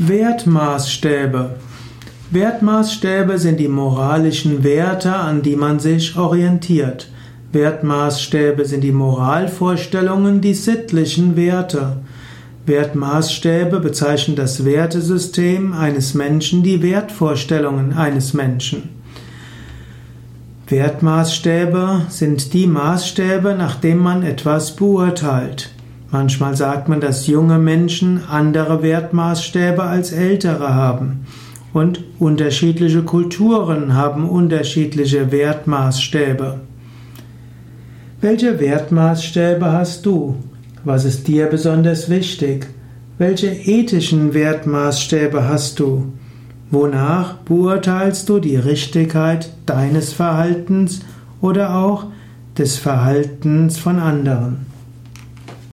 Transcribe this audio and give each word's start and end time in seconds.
Wertmaßstäbe. 0.00 1.56
Wertmaßstäbe 2.30 3.36
sind 3.36 3.58
die 3.58 3.66
moralischen 3.66 4.62
Werte, 4.62 5.12
an 5.12 5.42
die 5.42 5.56
man 5.56 5.80
sich 5.80 6.16
orientiert. 6.16 7.10
Wertmaßstäbe 7.50 8.64
sind 8.64 8.82
die 8.82 8.92
Moralvorstellungen, 8.92 10.40
die 10.40 10.54
sittlichen 10.54 11.34
Werte. 11.34 11.96
Wertmaßstäbe 12.64 13.80
bezeichnen 13.80 14.36
das 14.36 14.64
Wertesystem 14.64 15.72
eines 15.72 16.14
Menschen, 16.14 16.62
die 16.62 16.80
Wertvorstellungen 16.80 17.92
eines 17.92 18.34
Menschen. 18.34 18.90
Wertmaßstäbe 20.68 22.02
sind 22.08 22.52
die 22.52 22.68
Maßstäbe, 22.68 23.56
nach 23.58 23.74
denen 23.74 24.02
man 24.02 24.22
etwas 24.22 24.76
beurteilt. 24.76 25.70
Manchmal 26.10 26.56
sagt 26.56 26.88
man, 26.88 27.00
dass 27.00 27.26
junge 27.26 27.58
Menschen 27.58 28.22
andere 28.28 28.82
Wertmaßstäbe 28.82 29.82
als 29.82 30.12
ältere 30.12 30.74
haben. 30.74 31.26
Und 31.74 32.02
unterschiedliche 32.18 33.02
Kulturen 33.02 33.94
haben 33.94 34.28
unterschiedliche 34.28 35.30
Wertmaßstäbe. 35.30 36.60
Welche 38.22 38.58
Wertmaßstäbe 38.58 39.70
hast 39.70 40.06
du? 40.06 40.36
Was 40.84 41.04
ist 41.04 41.28
dir 41.28 41.46
besonders 41.46 42.08
wichtig? 42.08 42.66
Welche 43.18 43.48
ethischen 43.48 44.32
Wertmaßstäbe 44.32 45.46
hast 45.46 45.78
du? 45.78 46.12
Wonach 46.70 47.34
beurteilst 47.34 48.28
du 48.28 48.38
die 48.38 48.56
Richtigkeit 48.56 49.50
deines 49.66 50.12
Verhaltens 50.12 51.00
oder 51.40 51.76
auch 51.76 52.06
des 52.56 52.78
Verhaltens 52.78 53.78
von 53.78 53.98
anderen? 53.98 54.66